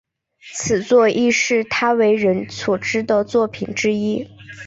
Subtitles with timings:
[0.55, 4.27] 此作亦是他为人所知的作品之一。